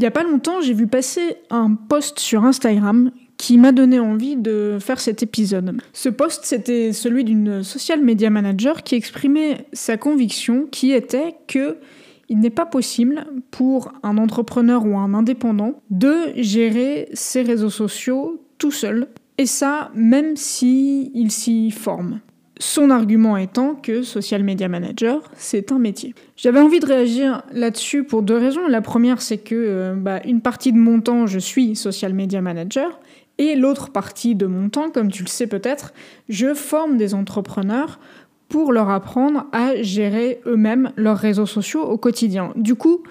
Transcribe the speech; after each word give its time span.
Il 0.00 0.04
n'y 0.04 0.06
a 0.06 0.12
pas 0.12 0.22
longtemps, 0.22 0.62
j'ai 0.62 0.72
vu 0.72 0.86
passer 0.86 1.36
un 1.50 1.74
post 1.74 2.20
sur 2.20 2.46
Instagram 2.46 3.10
qui 3.36 3.58
m'a 3.58 3.70
donné 3.70 4.00
envie 4.00 4.34
de 4.34 4.78
faire 4.80 4.98
cet 4.98 5.22
épisode. 5.22 5.76
Ce 5.92 6.08
post, 6.08 6.46
c'était 6.46 6.94
celui 6.94 7.22
d'une 7.22 7.62
social 7.62 8.02
media 8.02 8.30
manager 8.30 8.82
qui 8.82 8.94
exprimait 8.94 9.66
sa 9.74 9.98
conviction 9.98 10.66
qui 10.70 10.92
était 10.92 11.34
que 11.48 11.76
il 12.30 12.38
n'est 12.38 12.48
pas 12.48 12.64
possible 12.64 13.26
pour 13.50 13.92
un 14.02 14.16
entrepreneur 14.16 14.86
ou 14.86 14.96
un 14.96 15.12
indépendant 15.12 15.82
de 15.90 16.32
gérer 16.34 17.10
ses 17.12 17.42
réseaux 17.42 17.68
sociaux 17.68 18.42
tout 18.56 18.70
seul, 18.70 19.06
et 19.36 19.44
ça 19.44 19.90
même 19.94 20.34
s'il 20.34 21.10
il 21.14 21.30
s'y 21.30 21.70
forme. 21.70 22.20
Son 22.60 22.90
argument 22.90 23.38
étant 23.38 23.74
que 23.74 24.02
social 24.02 24.44
media 24.44 24.68
manager, 24.68 25.22
c'est 25.34 25.72
un 25.72 25.78
métier. 25.78 26.14
J'avais 26.36 26.60
envie 26.60 26.78
de 26.78 26.84
réagir 26.84 27.42
là-dessus 27.52 28.04
pour 28.04 28.20
deux 28.20 28.36
raisons. 28.36 28.68
La 28.68 28.82
première, 28.82 29.22
c'est 29.22 29.38
que 29.38 29.54
euh, 29.54 29.94
bah, 29.94 30.20
une 30.26 30.42
partie 30.42 30.70
de 30.70 30.76
mon 30.76 31.00
temps, 31.00 31.26
je 31.26 31.38
suis 31.38 31.74
social 31.74 32.12
media 32.12 32.42
manager, 32.42 33.00
et 33.38 33.56
l'autre 33.56 33.88
partie 33.88 34.34
de 34.34 34.44
mon 34.44 34.68
temps, 34.68 34.90
comme 34.90 35.10
tu 35.10 35.22
le 35.22 35.28
sais 35.28 35.46
peut-être, 35.46 35.94
je 36.28 36.52
forme 36.52 36.98
des 36.98 37.14
entrepreneurs 37.14 37.98
pour 38.50 38.72
leur 38.72 38.90
apprendre 38.90 39.46
à 39.52 39.82
gérer 39.82 40.42
eux-mêmes 40.44 40.92
leurs 40.96 41.16
réseaux 41.16 41.46
sociaux 41.46 41.82
au 41.82 41.96
quotidien. 41.96 42.52
Du 42.56 42.74
coup, 42.74 43.02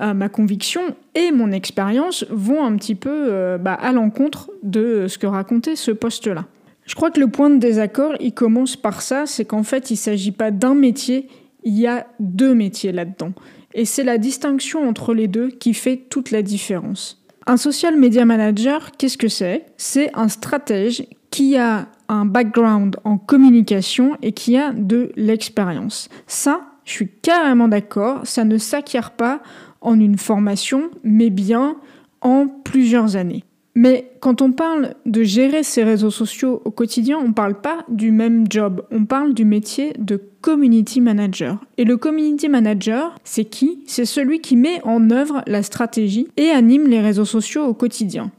euh, 0.00 0.12
ma 0.12 0.28
conviction 0.28 0.80
et 1.14 1.30
mon 1.30 1.52
expérience 1.52 2.26
vont 2.30 2.64
un 2.64 2.74
petit 2.74 2.96
peu 2.96 3.10
euh, 3.12 3.58
bah, 3.58 3.74
à 3.74 3.92
l'encontre 3.92 4.50
de 4.64 5.06
ce 5.06 5.18
que 5.18 5.28
racontait 5.28 5.76
ce 5.76 5.92
poste-là. 5.92 6.46
Je 6.88 6.94
crois 6.94 7.10
que 7.10 7.20
le 7.20 7.28
point 7.28 7.50
de 7.50 7.58
désaccord, 7.58 8.14
il 8.18 8.32
commence 8.32 8.74
par 8.74 9.02
ça, 9.02 9.26
c'est 9.26 9.44
qu'en 9.44 9.62
fait, 9.62 9.90
il 9.90 9.94
ne 9.94 9.98
s'agit 9.98 10.32
pas 10.32 10.50
d'un 10.50 10.74
métier, 10.74 11.28
il 11.62 11.78
y 11.78 11.86
a 11.86 12.06
deux 12.18 12.54
métiers 12.54 12.92
là-dedans. 12.92 13.34
Et 13.74 13.84
c'est 13.84 14.04
la 14.04 14.16
distinction 14.16 14.88
entre 14.88 15.12
les 15.12 15.28
deux 15.28 15.50
qui 15.50 15.74
fait 15.74 15.98
toute 16.08 16.30
la 16.30 16.40
différence. 16.40 17.22
Un 17.46 17.58
social 17.58 17.94
media 17.98 18.24
manager, 18.24 18.92
qu'est-ce 18.92 19.18
que 19.18 19.28
c'est? 19.28 19.66
C'est 19.76 20.10
un 20.14 20.28
stratège 20.28 21.04
qui 21.30 21.58
a 21.58 21.88
un 22.08 22.24
background 22.24 22.96
en 23.04 23.18
communication 23.18 24.16
et 24.22 24.32
qui 24.32 24.56
a 24.56 24.72
de 24.72 25.12
l'expérience. 25.14 26.08
Ça, 26.26 26.62
je 26.86 26.92
suis 26.92 27.10
carrément 27.20 27.68
d'accord, 27.68 28.20
ça 28.24 28.44
ne 28.44 28.56
s'acquiert 28.56 29.10
pas 29.10 29.42
en 29.82 30.00
une 30.00 30.16
formation, 30.16 30.88
mais 31.04 31.28
bien 31.28 31.76
en 32.22 32.46
plusieurs 32.48 33.16
années. 33.16 33.44
Mais 33.80 34.10
quand 34.18 34.42
on 34.42 34.50
parle 34.50 34.96
de 35.06 35.22
gérer 35.22 35.62
ses 35.62 35.84
réseaux 35.84 36.10
sociaux 36.10 36.60
au 36.64 36.72
quotidien, 36.72 37.16
on 37.16 37.28
ne 37.28 37.32
parle 37.32 37.60
pas 37.60 37.84
du 37.88 38.10
même 38.10 38.46
job, 38.50 38.84
on 38.90 39.04
parle 39.04 39.34
du 39.34 39.44
métier 39.44 39.92
de 40.00 40.20
community 40.40 41.00
manager. 41.00 41.64
Et 41.76 41.84
le 41.84 41.96
community 41.96 42.48
manager, 42.48 43.14
c'est 43.22 43.44
qui? 43.44 43.84
C'est 43.86 44.04
celui 44.04 44.40
qui 44.40 44.56
met 44.56 44.82
en 44.82 45.12
œuvre 45.12 45.44
la 45.46 45.62
stratégie 45.62 46.26
et 46.36 46.50
anime 46.50 46.88
les 46.88 47.00
réseaux 47.00 47.24
sociaux 47.24 47.66
au 47.66 47.72
quotidien. 47.72 48.32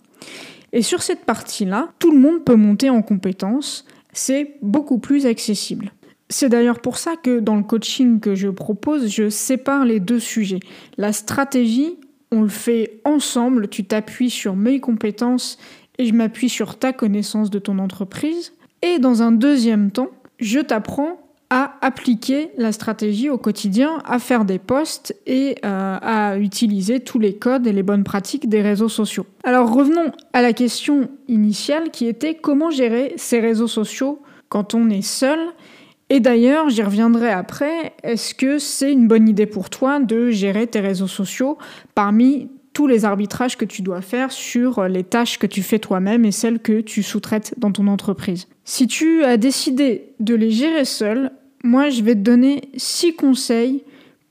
Et 0.73 0.81
sur 0.81 1.01
cette 1.01 1.23
partie-là, 1.23 1.87
tout 1.99 2.11
le 2.11 2.19
monde 2.19 2.43
peut 2.43 2.55
monter 2.55 2.89
en 2.89 3.01
compétences, 3.01 3.85
c'est 4.11 4.57
beaucoup 4.61 4.97
plus 4.97 5.25
accessible. 5.25 5.93
C'est 6.27 6.49
d'ailleurs 6.49 6.81
pour 6.81 6.97
ça 6.97 7.15
que 7.15 7.39
dans 7.39 7.55
le 7.55 7.63
coaching 7.63 8.19
que 8.19 8.35
je 8.35 8.49
propose, 8.49 9.07
je 9.07 9.29
sépare 9.29 9.85
les 9.85 10.01
deux 10.01 10.19
sujets. 10.19 10.59
La 10.97 11.13
stratégie, 11.13 11.95
on 12.31 12.41
le 12.41 12.49
fait 12.49 13.01
ensemble, 13.05 13.67
tu 13.67 13.85
t'appuies 13.85 14.29
sur 14.29 14.55
mes 14.55 14.79
compétences 14.79 15.57
et 15.97 16.05
je 16.05 16.13
m'appuie 16.13 16.49
sur 16.49 16.77
ta 16.77 16.93
connaissance 16.93 17.49
de 17.49 17.59
ton 17.59 17.79
entreprise. 17.79 18.53
Et 18.81 18.99
dans 18.99 19.21
un 19.21 19.31
deuxième 19.31 19.91
temps, 19.91 20.09
je 20.39 20.59
t'apprends 20.59 21.19
à 21.49 21.73
appliquer 21.81 22.51
la 22.57 22.71
stratégie 22.71 23.29
au 23.29 23.39
quotidien, 23.39 24.01
à 24.05 24.19
faire 24.19 24.45
des 24.45 24.59
posts 24.59 25.15
et 25.25 25.55
euh, 25.65 25.97
à 25.99 26.37
utiliser 26.37 26.99
tous 26.99 27.17
les 27.17 27.35
codes 27.35 27.65
et 27.65 27.73
les 27.73 27.81
bonnes 27.81 28.03
pratiques 28.03 28.47
des 28.47 28.61
réseaux 28.61 28.89
sociaux. 28.89 29.25
Alors 29.43 29.73
revenons 29.73 30.11
à 30.33 30.43
la 30.43 30.53
question 30.53 31.09
initiale 31.27 31.89
qui 31.89 32.05
était 32.05 32.35
comment 32.35 32.69
gérer 32.69 33.13
ces 33.17 33.39
réseaux 33.39 33.67
sociaux 33.67 34.21
quand 34.49 34.75
on 34.75 34.89
est 34.89 35.01
seul. 35.01 35.39
Et 36.09 36.19
d'ailleurs, 36.19 36.69
j'y 36.69 36.81
reviendrai 36.81 37.29
après, 37.29 37.93
est-ce 38.03 38.33
que 38.33 38.57
c'est 38.57 38.91
une 38.91 39.07
bonne 39.07 39.29
idée 39.29 39.45
pour 39.45 39.69
toi 39.69 39.99
de 39.99 40.31
gérer 40.31 40.65
tes 40.65 40.79
réseaux 40.79 41.07
sociaux 41.07 41.57
parmi 41.93 42.49
tous 42.73 42.87
les 42.87 43.05
arbitrages 43.05 43.57
que 43.57 43.65
tu 43.65 43.81
dois 43.81 44.01
faire 44.01 44.31
sur 44.31 44.87
les 44.87 45.03
tâches 45.03 45.37
que 45.37 45.47
tu 45.47 45.61
fais 45.61 45.79
toi-même 45.79 46.25
et 46.25 46.31
celles 46.31 46.59
que 46.59 46.81
tu 46.81 47.03
sous-traites 47.03 47.53
dans 47.57 47.71
ton 47.71 47.87
entreprise? 47.87 48.47
Si 48.63 48.87
tu 48.87 49.23
as 49.23 49.37
décidé 49.37 50.13
de 50.19 50.33
les 50.33 50.49
gérer 50.51 50.85
seul, 50.85 51.31
moi, 51.63 51.89
je 51.89 52.01
vais 52.01 52.15
te 52.15 52.21
donner 52.21 52.69
six 52.77 53.15
conseils 53.15 53.83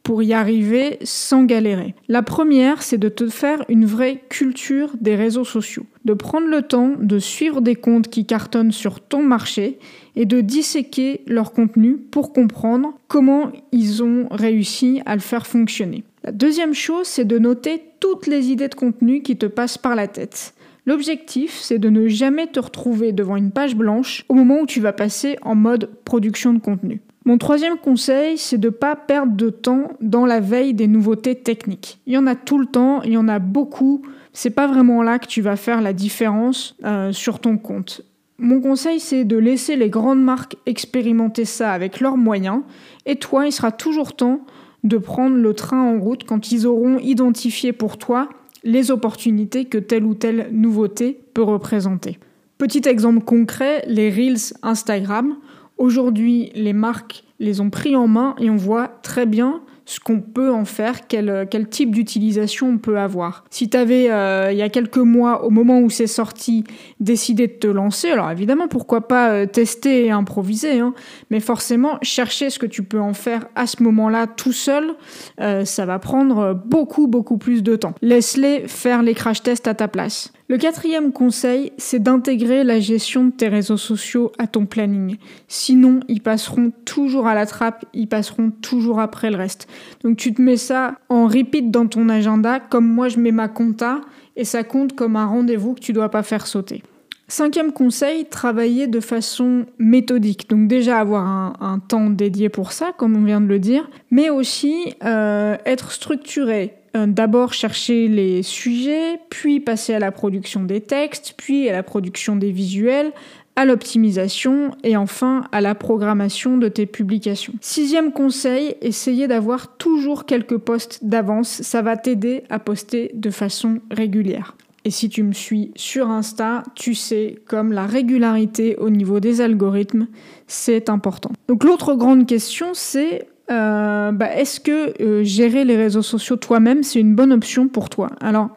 pour 0.08 0.22
y 0.22 0.32
arriver 0.32 0.96
sans 1.02 1.44
galérer. 1.44 1.94
La 2.08 2.22
première, 2.22 2.82
c'est 2.82 2.96
de 2.96 3.10
te 3.10 3.28
faire 3.28 3.62
une 3.68 3.84
vraie 3.84 4.22
culture 4.30 4.88
des 4.98 5.14
réseaux 5.14 5.44
sociaux, 5.44 5.84
de 6.06 6.14
prendre 6.14 6.46
le 6.46 6.62
temps 6.62 6.94
de 6.98 7.18
suivre 7.18 7.60
des 7.60 7.74
comptes 7.74 8.08
qui 8.08 8.24
cartonnent 8.24 8.72
sur 8.72 9.00
ton 9.00 9.22
marché 9.22 9.78
et 10.16 10.24
de 10.24 10.40
disséquer 10.40 11.20
leur 11.26 11.52
contenu 11.52 11.98
pour 11.98 12.32
comprendre 12.32 12.94
comment 13.06 13.52
ils 13.70 14.02
ont 14.02 14.28
réussi 14.30 15.02
à 15.04 15.14
le 15.14 15.20
faire 15.20 15.46
fonctionner. 15.46 16.04
La 16.24 16.32
deuxième 16.32 16.72
chose, 16.72 17.06
c'est 17.06 17.26
de 17.26 17.38
noter 17.38 17.82
toutes 18.00 18.26
les 18.26 18.50
idées 18.50 18.68
de 18.68 18.74
contenu 18.74 19.20
qui 19.20 19.36
te 19.36 19.44
passent 19.44 19.76
par 19.76 19.94
la 19.94 20.08
tête. 20.08 20.54
L'objectif, 20.86 21.58
c'est 21.60 21.78
de 21.78 21.90
ne 21.90 22.08
jamais 22.08 22.46
te 22.46 22.60
retrouver 22.60 23.12
devant 23.12 23.36
une 23.36 23.50
page 23.50 23.76
blanche 23.76 24.24
au 24.30 24.34
moment 24.34 24.60
où 24.60 24.66
tu 24.66 24.80
vas 24.80 24.94
passer 24.94 25.36
en 25.42 25.54
mode 25.54 25.90
production 26.06 26.54
de 26.54 26.60
contenu. 26.60 27.02
Mon 27.28 27.36
troisième 27.36 27.76
conseil, 27.76 28.38
c'est 28.38 28.56
de 28.56 28.68
ne 28.68 28.72
pas 28.72 28.96
perdre 28.96 29.36
de 29.36 29.50
temps 29.50 29.92
dans 30.00 30.24
la 30.24 30.40
veille 30.40 30.72
des 30.72 30.86
nouveautés 30.86 31.34
techniques. 31.34 31.98
Il 32.06 32.14
y 32.14 32.16
en 32.16 32.26
a 32.26 32.34
tout 32.34 32.56
le 32.56 32.64
temps, 32.64 33.02
il 33.02 33.12
y 33.12 33.16
en 33.18 33.28
a 33.28 33.38
beaucoup. 33.38 34.00
C'est 34.32 34.48
pas 34.48 34.66
vraiment 34.66 35.02
là 35.02 35.18
que 35.18 35.26
tu 35.26 35.42
vas 35.42 35.56
faire 35.56 35.82
la 35.82 35.92
différence 35.92 36.74
euh, 36.86 37.12
sur 37.12 37.38
ton 37.38 37.58
compte. 37.58 38.00
Mon 38.38 38.62
conseil, 38.62 38.98
c'est 38.98 39.24
de 39.24 39.36
laisser 39.36 39.76
les 39.76 39.90
grandes 39.90 40.22
marques 40.22 40.56
expérimenter 40.64 41.44
ça 41.44 41.72
avec 41.72 42.00
leurs 42.00 42.16
moyens. 42.16 42.62
Et 43.04 43.16
toi, 43.16 43.44
il 43.44 43.52
sera 43.52 43.72
toujours 43.72 44.16
temps 44.16 44.40
de 44.82 44.96
prendre 44.96 45.36
le 45.36 45.52
train 45.52 45.82
en 45.82 46.00
route 46.00 46.24
quand 46.24 46.50
ils 46.50 46.66
auront 46.66 46.96
identifié 46.98 47.74
pour 47.74 47.98
toi 47.98 48.30
les 48.64 48.90
opportunités 48.90 49.66
que 49.66 49.76
telle 49.76 50.04
ou 50.04 50.14
telle 50.14 50.48
nouveauté 50.50 51.20
peut 51.34 51.42
représenter. 51.42 52.18
Petit 52.56 52.88
exemple 52.88 53.22
concret, 53.22 53.84
les 53.86 54.08
Reels 54.08 54.54
Instagram. 54.62 55.36
Aujourd'hui, 55.78 56.50
les 56.54 56.72
marques 56.72 57.24
les 57.38 57.60
ont 57.60 57.70
pris 57.70 57.94
en 57.94 58.08
main 58.08 58.34
et 58.38 58.50
on 58.50 58.56
voit 58.56 58.88
très 59.02 59.26
bien 59.26 59.62
ce 59.88 60.00
qu'on 60.00 60.20
peut 60.20 60.52
en 60.52 60.66
faire, 60.66 61.06
quel, 61.08 61.48
quel 61.50 61.66
type 61.66 61.94
d'utilisation 61.94 62.68
on 62.68 62.78
peut 62.78 62.98
avoir. 62.98 63.44
Si 63.48 63.70
tu 63.70 63.76
avais, 63.76 64.10
euh, 64.10 64.52
il 64.52 64.58
y 64.58 64.62
a 64.62 64.68
quelques 64.68 64.98
mois, 64.98 65.44
au 65.44 65.50
moment 65.50 65.80
où 65.80 65.88
c'est 65.88 66.06
sorti, 66.06 66.64
décidé 67.00 67.46
de 67.46 67.54
te 67.54 67.66
lancer, 67.66 68.10
alors 68.10 68.30
évidemment, 68.30 68.68
pourquoi 68.68 69.08
pas 69.08 69.30
euh, 69.30 69.46
tester 69.46 70.04
et 70.04 70.10
improviser, 70.10 70.80
hein, 70.80 70.92
mais 71.30 71.40
forcément, 71.40 71.96
chercher 72.02 72.50
ce 72.50 72.58
que 72.58 72.66
tu 72.66 72.82
peux 72.82 73.00
en 73.00 73.14
faire 73.14 73.46
à 73.54 73.66
ce 73.66 73.82
moment-là 73.82 74.26
tout 74.26 74.52
seul, 74.52 74.94
euh, 75.40 75.64
ça 75.64 75.86
va 75.86 75.98
prendre 75.98 76.52
beaucoup, 76.66 77.06
beaucoup 77.06 77.38
plus 77.38 77.62
de 77.62 77.74
temps. 77.74 77.94
Laisse-les 78.02 78.68
faire 78.68 79.02
les 79.02 79.14
crash 79.14 79.42
tests 79.42 79.68
à 79.68 79.74
ta 79.74 79.88
place. 79.88 80.32
Le 80.50 80.56
quatrième 80.56 81.12
conseil, 81.12 81.72
c'est 81.76 82.02
d'intégrer 82.02 82.64
la 82.64 82.80
gestion 82.80 83.26
de 83.26 83.30
tes 83.32 83.48
réseaux 83.48 83.76
sociaux 83.76 84.32
à 84.38 84.46
ton 84.46 84.64
planning. 84.64 85.18
Sinon, 85.46 86.00
ils 86.08 86.22
passeront 86.22 86.72
toujours 86.86 87.26
à 87.26 87.34
la 87.34 87.44
trappe, 87.44 87.84
ils 87.92 88.08
passeront 88.08 88.50
toujours 88.50 88.98
après 88.98 89.30
le 89.30 89.36
reste. 89.36 89.68
Donc 90.02 90.16
tu 90.16 90.32
te 90.32 90.40
mets 90.40 90.56
ça 90.56 90.94
en 91.10 91.26
repeat 91.26 91.70
dans 91.70 91.86
ton 91.86 92.08
agenda, 92.08 92.60
comme 92.60 92.88
moi 92.88 93.08
je 93.08 93.18
mets 93.18 93.30
ma 93.30 93.48
compta, 93.48 94.00
et 94.36 94.44
ça 94.44 94.64
compte 94.64 94.94
comme 94.94 95.16
un 95.16 95.26
rendez-vous 95.26 95.74
que 95.74 95.80
tu 95.80 95.92
dois 95.92 96.10
pas 96.10 96.22
faire 96.22 96.46
sauter. 96.46 96.82
Cinquième 97.30 97.72
conseil, 97.72 98.24
travailler 98.24 98.86
de 98.86 99.00
façon 99.00 99.66
méthodique. 99.78 100.48
Donc 100.48 100.66
déjà 100.66 100.98
avoir 100.98 101.26
un, 101.26 101.78
temps 101.78 102.08
dédié 102.08 102.48
pour 102.48 102.72
ça, 102.72 102.92
comme 102.96 103.18
on 103.18 103.24
vient 103.24 103.42
de 103.42 103.48
le 103.48 103.58
dire, 103.58 103.90
mais 104.10 104.30
aussi 104.30 104.94
euh, 105.04 105.58
être 105.66 105.92
structuré. 105.92 106.77
Euh, 106.96 107.06
d'abord 107.06 107.52
chercher 107.52 108.08
les 108.08 108.42
sujets, 108.42 109.20
puis 109.30 109.60
passer 109.60 109.94
à 109.94 109.98
la 109.98 110.12
production 110.12 110.62
des 110.62 110.80
textes, 110.80 111.34
puis 111.36 111.68
à 111.68 111.72
la 111.72 111.82
production 111.82 112.36
des 112.36 112.50
visuels, 112.50 113.12
à 113.56 113.64
l'optimisation 113.64 114.70
et 114.84 114.96
enfin 114.96 115.44
à 115.50 115.60
la 115.60 115.74
programmation 115.74 116.58
de 116.58 116.68
tes 116.68 116.86
publications. 116.86 117.54
Sixième 117.60 118.12
conseil, 118.12 118.76
essayer 118.80 119.26
d'avoir 119.26 119.76
toujours 119.76 120.26
quelques 120.26 120.58
posts 120.58 121.04
d'avance, 121.04 121.62
ça 121.62 121.82
va 121.82 121.96
t'aider 121.96 122.44
à 122.50 122.60
poster 122.60 123.10
de 123.14 123.30
façon 123.30 123.80
régulière. 123.90 124.54
Et 124.84 124.90
si 124.90 125.08
tu 125.08 125.24
me 125.24 125.32
suis 125.32 125.72
sur 125.74 126.08
Insta, 126.08 126.62
tu 126.76 126.94
sais 126.94 127.40
comme 127.46 127.72
la 127.72 127.84
régularité 127.84 128.76
au 128.76 128.90
niveau 128.90 129.18
des 129.18 129.40
algorithmes, 129.40 130.06
c'est 130.46 130.88
important. 130.88 131.32
Donc 131.48 131.64
l'autre 131.64 131.94
grande 131.94 132.26
question, 132.26 132.68
c'est 132.74 133.26
euh, 133.50 134.12
bah, 134.12 134.34
est-ce 134.34 134.60
que 134.60 135.02
euh, 135.02 135.24
gérer 135.24 135.64
les 135.64 135.76
réseaux 135.76 136.02
sociaux 136.02 136.36
toi-même, 136.36 136.82
c'est 136.82 137.00
une 137.00 137.14
bonne 137.14 137.32
option 137.32 137.68
pour 137.68 137.88
toi? 137.88 138.10
Alors, 138.20 138.50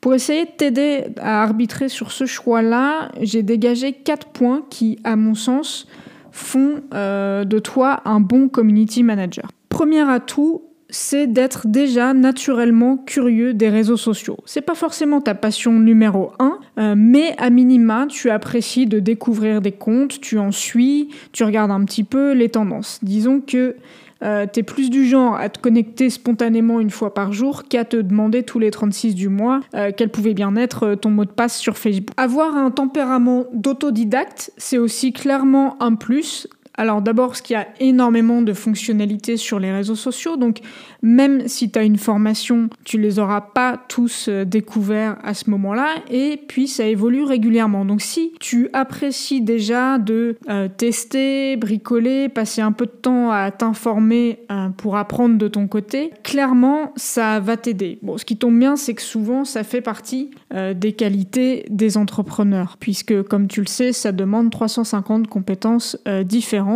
pour 0.00 0.14
essayer 0.14 0.44
de 0.44 0.50
t'aider 0.56 1.06
à 1.20 1.42
arbitrer 1.42 1.88
sur 1.88 2.12
ce 2.12 2.24
choix-là, 2.24 3.10
j'ai 3.20 3.42
dégagé 3.42 3.92
quatre 3.92 4.28
points 4.28 4.62
qui, 4.70 4.98
à 5.02 5.16
mon 5.16 5.34
sens, 5.34 5.88
font 6.30 6.82
euh, 6.94 7.44
de 7.44 7.58
toi 7.58 8.00
un 8.04 8.20
bon 8.20 8.48
community 8.48 9.02
manager. 9.02 9.48
Premier 9.68 10.08
atout, 10.08 10.62
c'est 10.90 11.26
d'être 11.26 11.66
déjà 11.66 12.14
naturellement 12.14 12.96
curieux 12.96 13.52
des 13.52 13.68
réseaux 13.68 13.96
sociaux. 13.96 14.38
C'est 14.46 14.62
pas 14.62 14.74
forcément 14.74 15.20
ta 15.20 15.34
passion 15.34 15.72
numéro 15.72 16.32
un, 16.38 16.58
euh, 16.78 16.94
mais 16.96 17.34
à 17.38 17.50
minima, 17.50 18.06
tu 18.08 18.30
apprécies 18.30 18.86
de 18.86 19.00
découvrir 19.00 19.60
des 19.60 19.72
comptes, 19.72 20.20
tu 20.20 20.38
en 20.38 20.52
suis, 20.52 21.10
tu 21.32 21.44
regardes 21.44 21.70
un 21.70 21.84
petit 21.84 22.04
peu 22.04 22.32
les 22.32 22.48
tendances. 22.48 23.00
Disons 23.02 23.40
que 23.40 23.76
euh, 24.22 24.46
t'es 24.50 24.62
plus 24.62 24.90
du 24.90 25.06
genre 25.06 25.36
à 25.36 25.48
te 25.48 25.60
connecter 25.60 26.10
spontanément 26.10 26.80
une 26.80 26.90
fois 26.90 27.14
par 27.14 27.32
jour 27.32 27.64
qu'à 27.68 27.84
te 27.84 27.96
demander 27.96 28.42
tous 28.42 28.58
les 28.58 28.70
36 28.70 29.14
du 29.14 29.28
mois 29.28 29.60
euh, 29.74 29.92
quel 29.96 30.08
pouvait 30.08 30.34
bien 30.34 30.56
être 30.56 30.84
euh, 30.84 30.96
ton 30.96 31.10
mot 31.10 31.24
de 31.24 31.30
passe 31.30 31.58
sur 31.58 31.78
Facebook. 31.78 32.14
Avoir 32.16 32.56
un 32.56 32.70
tempérament 32.70 33.44
d'autodidacte, 33.52 34.52
c'est 34.56 34.78
aussi 34.78 35.12
clairement 35.12 35.80
un 35.80 35.94
plus 35.94 36.48
alors 36.78 37.02
d'abord, 37.02 37.34
ce 37.34 37.42
qu'il 37.42 37.54
y 37.54 37.56
a 37.56 37.66
énormément 37.80 38.40
de 38.40 38.52
fonctionnalités 38.52 39.36
sur 39.36 39.58
les 39.58 39.72
réseaux 39.72 39.96
sociaux, 39.96 40.36
donc 40.36 40.60
même 41.02 41.48
si 41.48 41.72
tu 41.72 41.78
as 41.78 41.82
une 41.82 41.98
formation, 41.98 42.70
tu 42.84 42.98
les 42.98 43.18
auras 43.18 43.40
pas 43.40 43.82
tous 43.88 44.28
euh, 44.28 44.44
découverts 44.44 45.16
à 45.24 45.34
ce 45.34 45.50
moment-là, 45.50 45.88
et 46.08 46.40
puis 46.46 46.68
ça 46.68 46.86
évolue 46.86 47.24
régulièrement. 47.24 47.84
Donc 47.84 48.00
si 48.00 48.32
tu 48.38 48.68
apprécies 48.72 49.40
déjà 49.40 49.98
de 49.98 50.36
euh, 50.48 50.68
tester, 50.68 51.56
bricoler, 51.56 52.28
passer 52.28 52.60
un 52.60 52.70
peu 52.70 52.86
de 52.86 52.92
temps 52.92 53.32
à 53.32 53.50
t'informer 53.50 54.38
euh, 54.52 54.68
pour 54.68 54.96
apprendre 54.96 55.36
de 55.36 55.48
ton 55.48 55.66
côté, 55.66 56.12
clairement 56.22 56.92
ça 56.94 57.40
va 57.40 57.56
t'aider. 57.56 57.98
Bon, 58.02 58.18
ce 58.18 58.24
qui 58.24 58.36
tombe 58.36 58.56
bien, 58.56 58.76
c'est 58.76 58.94
que 58.94 59.02
souvent 59.02 59.44
ça 59.44 59.64
fait 59.64 59.80
partie 59.80 60.30
des 60.74 60.92
qualités 60.92 61.66
des 61.68 61.96
entrepreneurs, 61.96 62.76
puisque 62.78 63.22
comme 63.24 63.48
tu 63.48 63.60
le 63.60 63.66
sais, 63.66 63.92
ça 63.92 64.12
demande 64.12 64.50
350 64.50 65.26
compétences 65.26 65.96
différentes 66.24 66.67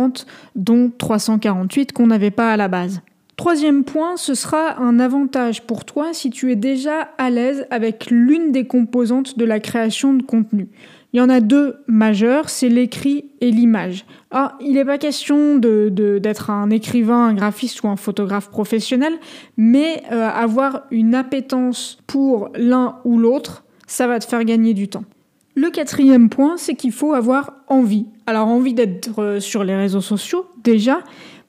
dont 0.55 0.91
348 0.97 1.91
qu'on 1.91 2.07
n'avait 2.07 2.31
pas 2.31 2.51
à 2.51 2.57
la 2.57 2.67
base. 2.67 3.01
Troisième 3.35 3.83
point, 3.83 4.15
ce 4.15 4.35
sera 4.35 4.79
un 4.79 4.99
avantage 4.99 5.63
pour 5.63 5.85
toi 5.85 6.13
si 6.13 6.29
tu 6.29 6.51
es 6.51 6.55
déjà 6.55 7.09
à 7.17 7.29
l'aise 7.29 7.65
avec 7.71 8.11
l'une 8.11 8.51
des 8.51 8.67
composantes 8.67 9.39
de 9.39 9.45
la 9.45 9.59
création 9.59 10.13
de 10.13 10.21
contenu. 10.21 10.69
Il 11.13 11.17
y 11.17 11.21
en 11.21 11.29
a 11.29 11.41
deux 11.41 11.77
majeures, 11.87 12.49
c'est 12.49 12.69
l'écrit 12.69 13.25
et 13.41 13.51
l'image. 13.51 14.05
Alors, 14.31 14.53
il 14.61 14.73
n'est 14.73 14.85
pas 14.85 14.97
question 14.97 15.57
d'être 15.57 16.49
un 16.49 16.69
écrivain, 16.69 17.27
un 17.27 17.33
graphiste 17.33 17.83
ou 17.83 17.87
un 17.87 17.95
photographe 17.95 18.49
professionnel, 18.49 19.13
mais 19.57 20.03
euh, 20.11 20.27
avoir 20.27 20.83
une 20.89 21.13
appétence 21.13 21.99
pour 22.07 22.49
l'un 22.55 22.97
ou 23.05 23.19
l'autre, 23.19 23.63
ça 23.85 24.07
va 24.07 24.19
te 24.19 24.25
faire 24.25 24.43
gagner 24.43 24.73
du 24.73 24.87
temps. 24.87 25.03
Le 25.55 25.69
quatrième 25.69 26.29
point, 26.29 26.57
c'est 26.57 26.75
qu'il 26.75 26.91
faut 26.91 27.13
avoir 27.13 27.53
envie. 27.67 28.05
Alors 28.25 28.47
envie 28.47 28.73
d'être 28.73 29.21
euh, 29.21 29.39
sur 29.39 29.63
les 29.63 29.75
réseaux 29.75 30.01
sociaux 30.01 30.47
déjà, 30.63 31.03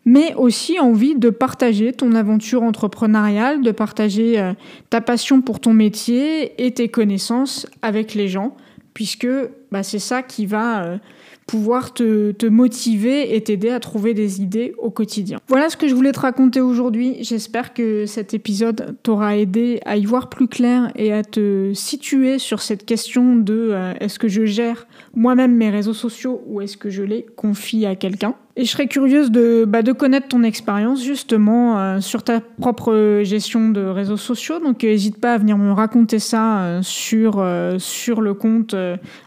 mais 0.04 0.34
aussi 0.34 0.78
envie 0.78 1.14
de 1.14 1.30
partager 1.30 1.92
ton 1.92 2.14
aventure 2.14 2.62
entrepreneuriale, 2.62 3.62
de 3.62 3.70
partager 3.70 4.38
euh, 4.38 4.52
ta 4.90 5.00
passion 5.00 5.40
pour 5.40 5.60
ton 5.60 5.72
métier 5.72 6.64
et 6.64 6.72
tes 6.72 6.88
connaissances 6.88 7.66
avec 7.80 8.14
les 8.14 8.28
gens, 8.28 8.54
puisque 8.92 9.28
bah, 9.72 9.82
c'est 9.82 9.98
ça 9.98 10.22
qui 10.22 10.44
va 10.44 10.84
euh, 10.84 10.98
pouvoir 11.46 11.94
te, 11.94 12.46
motiver 12.46 13.34
et 13.34 13.42
t'aider 13.42 13.70
à 13.70 13.80
trouver 13.80 14.14
des 14.14 14.40
idées 14.42 14.74
au 14.78 14.90
quotidien. 14.90 15.38
Voilà 15.48 15.70
ce 15.70 15.76
que 15.76 15.88
je 15.88 15.94
voulais 15.94 16.12
te 16.12 16.20
raconter 16.20 16.60
aujourd'hui. 16.60 17.16
J'espère 17.20 17.74
que 17.74 18.06
cet 18.06 18.34
épisode 18.34 18.96
t'aura 19.02 19.36
aidé 19.36 19.80
à 19.84 19.96
y 19.96 20.04
voir 20.04 20.28
plus 20.28 20.46
clair 20.46 20.92
et 20.96 21.12
à 21.12 21.24
te 21.24 21.72
situer 21.74 22.38
sur 22.38 22.62
cette 22.62 22.84
question 22.84 23.36
de 23.36 23.70
euh, 23.72 23.92
est-ce 24.00 24.18
que 24.18 24.28
je 24.28 24.44
gère 24.44 24.86
moi-même 25.14 25.54
mes 25.54 25.70
réseaux 25.70 25.94
sociaux 25.94 26.42
ou 26.46 26.60
est-ce 26.60 26.76
que 26.76 26.90
je 26.90 27.02
les 27.02 27.24
confie 27.36 27.86
à 27.86 27.96
quelqu'un? 27.96 28.34
Et 28.56 28.64
je 28.64 28.70
serais 28.70 28.86
curieuse 28.86 29.30
de, 29.32 29.64
bah, 29.66 29.82
connaître 29.82 30.28
ton 30.28 30.44
expérience 30.44 31.02
justement 31.02 31.78
euh, 31.78 32.00
sur 32.00 32.22
ta 32.22 32.40
propre 32.40 33.22
gestion 33.24 33.70
de 33.70 33.80
réseaux 33.80 34.16
sociaux. 34.16 34.60
Donc 34.60 34.84
n'hésite 34.84 35.20
pas 35.20 35.34
à 35.34 35.38
venir 35.38 35.58
me 35.58 35.72
raconter 35.72 36.20
ça 36.20 36.60
euh, 36.60 36.82
sur, 36.82 37.44
sur 37.78 38.20
le 38.20 38.34
compte 38.34 38.76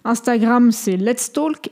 Instagram, 0.06 0.71
c'est 0.71 0.95
Let's 0.95 1.33
Talk, 1.33 1.69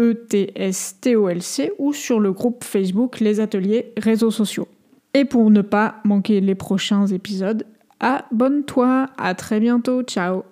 E-T-S-T-O-L-C, 0.00 1.72
ou 1.78 1.92
sur 1.92 2.20
le 2.20 2.32
groupe 2.32 2.64
Facebook 2.64 3.20
Les 3.20 3.40
Ateliers 3.40 3.92
Réseaux 3.96 4.30
Sociaux. 4.30 4.66
Et 5.14 5.24
pour 5.24 5.50
ne 5.50 5.62
pas 5.62 5.96
manquer 6.04 6.40
les 6.40 6.54
prochains 6.54 7.06
épisodes, 7.06 7.64
abonne-toi. 8.00 9.08
À 9.18 9.34
très 9.34 9.60
bientôt. 9.60 10.02
Ciao. 10.02 10.44